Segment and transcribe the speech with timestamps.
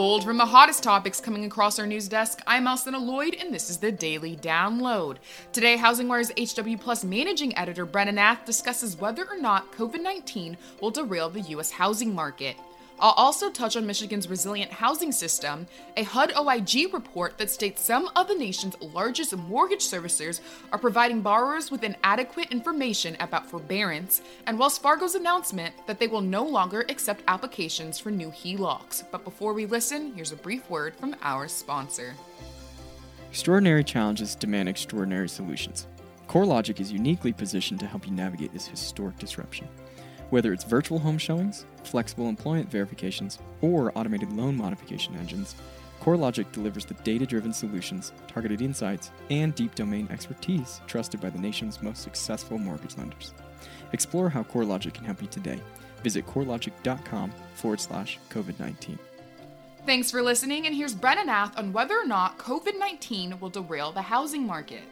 [0.00, 3.68] Pulled from the hottest topics coming across our news desk, I'm Alcynna Lloyd, and this
[3.68, 5.18] is the Daily Download.
[5.52, 10.90] Today, HousingWire's HW Plus managing editor Brena Nath discusses whether or not COVID 19 will
[10.90, 11.70] derail the U.S.
[11.70, 12.56] housing market.
[13.00, 18.10] I'll also touch on Michigan's resilient housing system, a HUD OIG report that states some
[18.14, 24.58] of the nation's largest mortgage servicers are providing borrowers with inadequate information about forbearance, and
[24.58, 29.04] Wells Fargo's announcement that they will no longer accept applications for new HELOCs.
[29.10, 32.14] But before we listen, here's a brief word from our sponsor.
[33.30, 35.86] Extraordinary challenges demand extraordinary solutions.
[36.28, 39.68] CoreLogic is uniquely positioned to help you navigate this historic disruption.
[40.30, 45.56] Whether it's virtual home showings, flexible employment verifications, or automated loan modification engines,
[46.00, 51.38] CoreLogic delivers the data driven solutions, targeted insights, and deep domain expertise trusted by the
[51.38, 53.34] nation's most successful mortgage lenders.
[53.92, 55.60] Explore how CoreLogic can help you today.
[56.04, 58.98] Visit corelogic.com forward slash COVID 19.
[59.84, 63.90] Thanks for listening, and here's Brena Nath on whether or not COVID 19 will derail
[63.90, 64.82] the housing market.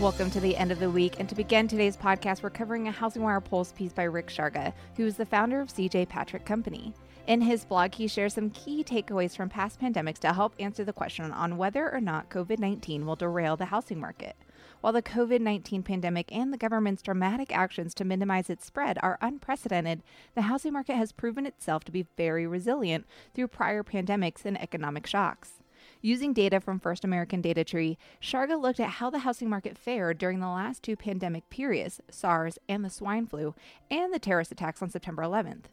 [0.00, 1.16] Welcome to the end of the week.
[1.18, 4.72] And to begin today's podcast, we're covering a Housing Wire Pulse piece by Rick Sharga,
[4.96, 6.94] who is the founder of CJ Patrick Company.
[7.26, 10.92] In his blog, he shares some key takeaways from past pandemics to help answer the
[10.92, 14.36] question on whether or not COVID 19 will derail the housing market.
[14.82, 19.18] While the COVID 19 pandemic and the government's dramatic actions to minimize its spread are
[19.20, 20.04] unprecedented,
[20.36, 25.08] the housing market has proven itself to be very resilient through prior pandemics and economic
[25.08, 25.57] shocks.
[26.00, 30.16] Using data from First American Data Tree, Sharga looked at how the housing market fared
[30.16, 33.54] during the last two pandemic periods, SARS and the swine flu,
[33.90, 35.64] and the terrorist attacks on September 11th.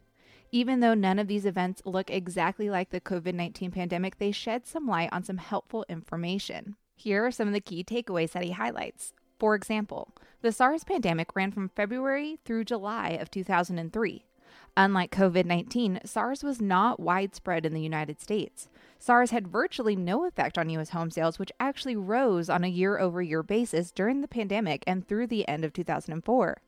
[0.50, 4.66] Even though none of these events look exactly like the COVID 19 pandemic, they shed
[4.66, 6.74] some light on some helpful information.
[6.96, 9.12] Here are some of the key takeaways that he highlights.
[9.38, 10.08] For example,
[10.42, 14.24] the SARS pandemic ran from February through July of 2003.
[14.76, 18.68] Unlike COVID 19, SARS was not widespread in the United States.
[18.98, 20.90] SARS had virtually no effect on U.S.
[20.90, 25.06] home sales, which actually rose on a year over year basis during the pandemic and
[25.06, 26.58] through the end of 2004.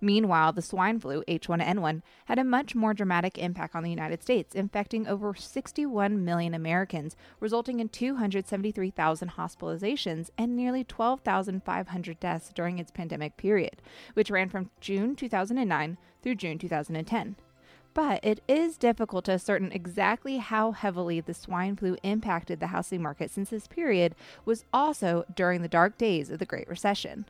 [0.00, 4.54] Meanwhile, the swine flu, H1N1, had a much more dramatic impact on the United States,
[4.54, 12.90] infecting over 61 million Americans, resulting in 273,000 hospitalizations and nearly 12,500 deaths during its
[12.90, 13.80] pandemic period,
[14.14, 17.36] which ran from June 2009 through June 2010
[17.94, 23.02] but it is difficult to ascertain exactly how heavily the swine flu impacted the housing
[23.02, 24.14] market since this period
[24.44, 27.26] was also during the dark days of the Great Recession.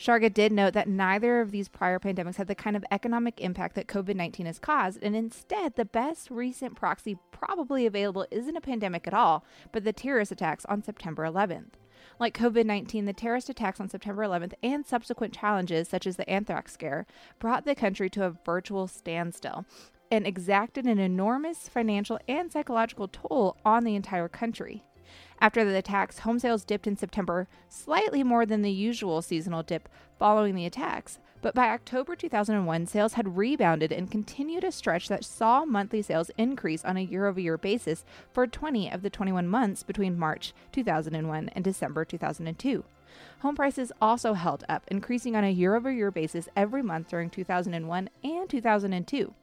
[0.00, 3.74] Sharga did note that neither of these prior pandemics had the kind of economic impact
[3.74, 8.62] that COVID 19 has caused, and instead, the best recent proxy probably available isn't a
[8.62, 11.74] pandemic at all, but the terrorist attacks on September 11th.
[12.20, 16.28] Like COVID 19, the terrorist attacks on September 11th and subsequent challenges, such as the
[16.28, 17.06] anthrax scare,
[17.38, 19.64] brought the country to a virtual standstill
[20.10, 24.84] and exacted an enormous financial and psychological toll on the entire country.
[25.40, 29.88] After the attacks, home sales dipped in September, slightly more than the usual seasonal dip
[30.18, 35.24] following the attacks, but by October 2001, sales had rebounded and continued a stretch that
[35.24, 39.48] saw monthly sales increase on a year over year basis for 20 of the 21
[39.48, 42.84] months between March 2001 and December 2002.
[43.40, 47.30] Home prices also held up, increasing on a year over year basis every month during
[47.30, 49.34] 2001 and 2002.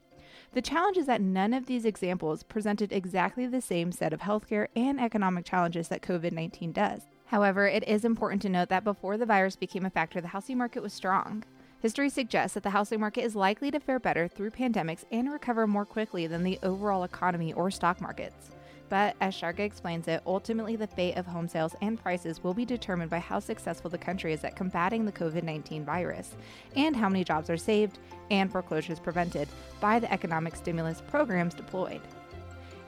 [0.54, 4.68] The challenge is that none of these examples presented exactly the same set of healthcare
[4.76, 7.02] and economic challenges that COVID 19 does.
[7.26, 10.58] However, it is important to note that before the virus became a factor, the housing
[10.58, 11.44] market was strong.
[11.80, 15.68] History suggests that the housing market is likely to fare better through pandemics and recover
[15.68, 18.50] more quickly than the overall economy or stock markets.
[18.90, 22.66] But as Sharga explains it, ultimately the fate of home sales and prices will be
[22.66, 26.36] determined by how successful the country is at combating the COVID 19 virus,
[26.76, 28.00] and how many jobs are saved
[28.32, 29.48] and foreclosures prevented
[29.80, 32.02] by the economic stimulus programs deployed.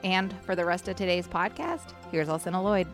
[0.04, 2.88] And for the rest of today's podcast, here's Alcynna Lloyd.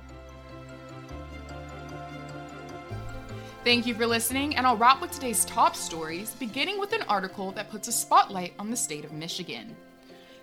[3.66, 7.52] Thank you for listening, and I'll wrap with today's top stories, beginning with an article
[7.54, 9.76] that puts a spotlight on the state of Michigan.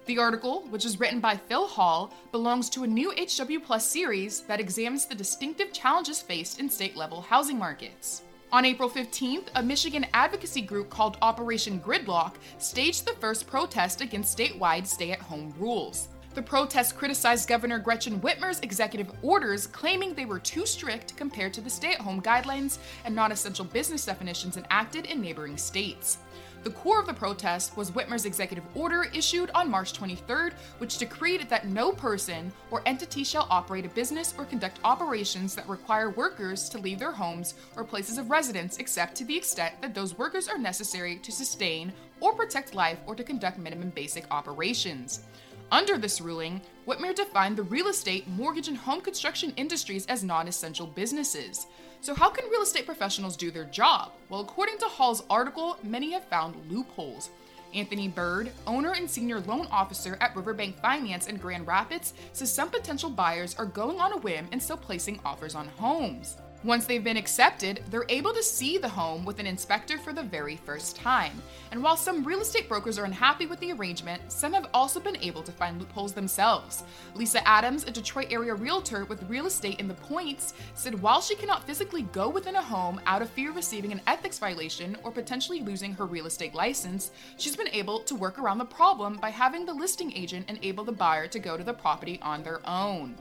[0.07, 4.41] The article, which is written by Phil Hall, belongs to a new HW Plus series
[4.49, 8.23] that examines the distinctive challenges faced in state level housing markets.
[8.51, 14.37] On April 15th, a Michigan advocacy group called Operation Gridlock staged the first protest against
[14.37, 16.09] statewide stay at home rules.
[16.35, 21.61] The protest criticized Governor Gretchen Whitmer's executive orders, claiming they were too strict compared to
[21.61, 26.17] the stay at home guidelines and non essential business definitions enacted in neighboring states.
[26.65, 31.51] The core of the protest was Whitmer's executive order issued on March 23rd, which decreed
[31.51, 36.71] that no person or entity shall operate a business or conduct operations that require workers
[36.71, 40.49] to leave their homes or places of residence except to the extent that those workers
[40.49, 45.25] are necessary to sustain or protect life or to conduct minimum basic operations.
[45.73, 50.47] Under this ruling, Whitmer defined the real estate, mortgage, and home construction industries as non
[50.47, 51.67] essential businesses.
[52.03, 54.13] So, how can real estate professionals do their job?
[54.29, 57.31] Well, according to Hall's article, many have found loopholes.
[57.73, 62.69] Anthony Bird, owner and senior loan officer at Riverbank Finance in Grand Rapids, says some
[62.69, 66.37] potential buyers are going on a whim and still placing offers on homes.
[66.65, 70.23] Once they've been accepted, they're able to see the home with an inspector for the
[70.23, 71.43] very first time.
[71.73, 75.17] And while some real estate brokers are unhappy with the arrangement, some have also been
[75.17, 76.85] able to find loopholes themselves.
[77.17, 81.35] Lisa Adams, a Detroit area realtor with real estate in the points, said while she
[81.35, 85.11] cannot physically go within a home out of fear of receiving an ethics violation or
[85.11, 89.31] potentially losing her real estate license, she's been able to work around the problem by
[89.31, 93.17] having the listing agent enable the buyer to go to the property on their own.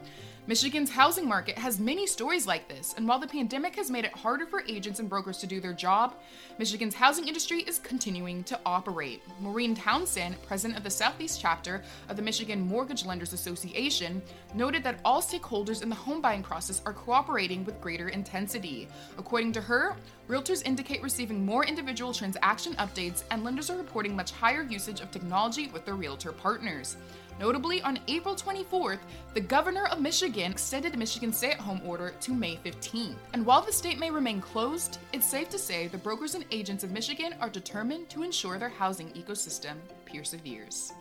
[0.48, 4.18] Michigan's housing market has many stories like this, and while the pandemic has made it
[4.18, 6.16] harder for agents and brokers to do their job,
[6.58, 9.22] Michigan's housing industry is continuing to operate.
[9.40, 14.20] Maureen Townsend, president of the Southeast chapter of the Michigan Mortgage Lenders Association,
[14.56, 18.88] noted that all stakeholders in the home buying process are cooperating with greater intensity.
[19.20, 19.96] According to her,
[20.28, 25.12] realtors indicate receiving more individual transaction updates, and lenders are reporting much higher usage of
[25.12, 26.98] technology with their realtor partners.
[27.40, 29.00] Notably, on April 24th,
[29.34, 33.16] the governor of Michigan extended Michigan's stay at home order to May 15th.
[33.34, 36.84] And while the state may remain closed, it's safe to say the brokers and agents
[36.84, 39.76] of Michigan are determined to ensure their housing ecosystem
[40.06, 40.94] perseveres.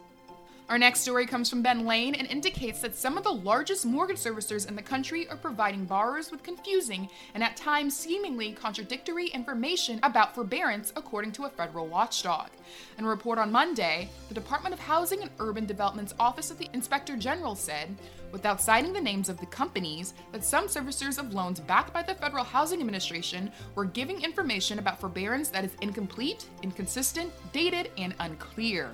[0.70, 4.18] Our next story comes from Ben Lane and indicates that some of the largest mortgage
[4.18, 9.98] servicers in the country are providing borrowers with confusing and at times seemingly contradictory information
[10.04, 12.50] about forbearance, according to a federal watchdog.
[12.98, 16.70] In a report on Monday, the Department of Housing and Urban Development's Office of the
[16.72, 17.96] Inspector General said,
[18.30, 22.14] without citing the names of the companies, that some servicers of loans backed by the
[22.14, 28.92] Federal Housing Administration were giving information about forbearance that is incomplete, inconsistent, dated, and unclear.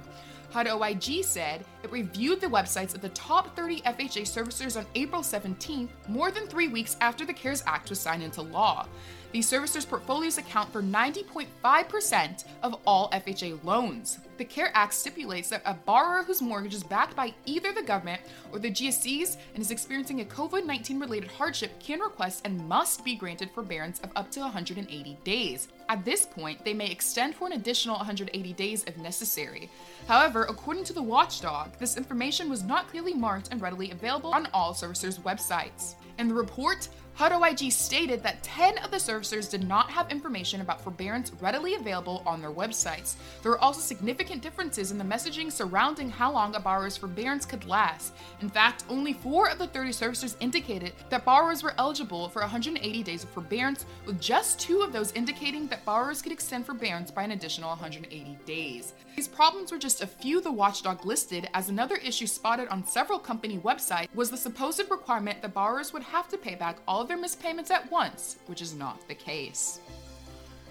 [0.50, 5.22] HUD OIG said it reviewed the websites of the top 30 FHA servicers on April
[5.22, 8.86] 17th, more than three weeks after the CARES Act was signed into law.
[9.32, 14.18] These servicers' portfolios account for 90.5% of all FHA loans.
[14.38, 18.22] The CARE Act stipulates that a borrower whose mortgage is backed by either the government
[18.52, 23.04] or the GSEs and is experiencing a COVID 19 related hardship can request and must
[23.04, 25.68] be granted forbearance of up to 180 days.
[25.88, 29.70] At this point, they may extend for an additional 180 days if necessary.
[30.08, 34.48] However, according to the watchdog, this information was not clearly marked and readily available on
[34.52, 35.94] all servicers' websites.
[36.18, 40.60] In the report, HUD OIG stated that 10 of the servicers did not have information
[40.60, 43.14] about forbearance readily available on their websites.
[43.42, 47.66] There were also significant differences in the messaging surrounding how long a borrower's forbearance could
[47.66, 48.12] last.
[48.42, 53.02] In fact, only 4 of the 30 servicers indicated that borrowers were eligible for 180
[53.02, 57.22] days of forbearance, with just 2 of those indicating that borrowers could extend forbearance by
[57.22, 58.92] an additional 180 days.
[59.16, 63.18] These problems were just a few the watchdog listed, as another issue spotted on several
[63.18, 67.08] company websites was the supposed requirement that borrowers would have to pay back all of
[67.08, 69.80] their missed payments at once, which is not the case.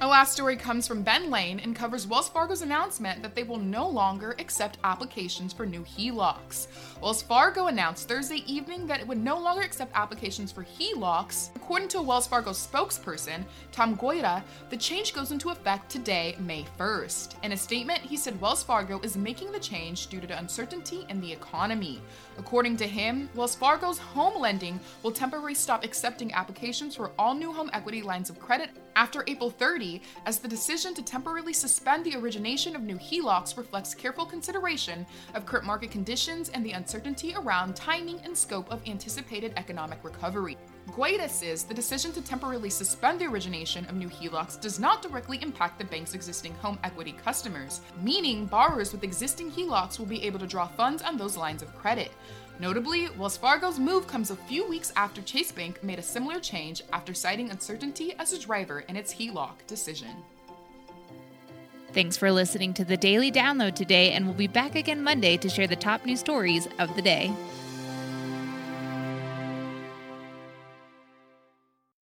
[0.05, 3.57] Our last story comes from Ben Lane and covers Wells Fargo's announcement that they will
[3.57, 6.67] no longer accept applications for new HELOCs.
[7.01, 11.49] Wells Fargo announced Thursday evening that it would no longer accept applications for HELOCs.
[11.55, 16.67] According to a Wells Fargo spokesperson, Tom Goyda, the change goes into effect today, May
[16.77, 17.43] 1st.
[17.43, 21.07] In a statement, he said Wells Fargo is making the change due to the uncertainty
[21.09, 21.99] in the economy.
[22.37, 27.51] According to him, Wells Fargo's home lending will temporarily stop accepting applications for all new
[27.51, 32.15] home equity lines of credit after April 30, as the decision to temporarily suspend the
[32.15, 37.75] origination of new HELOCs reflects careful consideration of current market conditions and the uncertainty around
[37.75, 40.57] timing and scope of anticipated economic recovery.
[40.91, 45.39] Goyda says the decision to temporarily suspend the origination of new HELOCs does not directly
[45.41, 50.39] impact the bank's existing home equity customers, meaning borrowers with existing HELOCs will be able
[50.39, 52.11] to draw funds on those lines of credit.
[52.59, 56.81] Notably, Wells Fargo's move comes a few weeks after Chase Bank made a similar change
[56.93, 60.23] after citing uncertainty as a driver in its HELOC decision.
[61.91, 65.49] Thanks for listening to the Daily Download today, and we'll be back again Monday to
[65.49, 67.33] share the top news stories of the day.